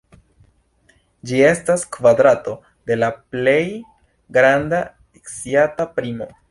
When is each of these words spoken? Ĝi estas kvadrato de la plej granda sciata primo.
Ĝi 1.31 1.41
estas 1.49 1.83
kvadrato 1.97 2.55
de 2.91 2.99
la 3.03 3.13
plej 3.35 3.61
granda 4.39 4.83
sciata 5.35 5.93
primo. 5.99 6.35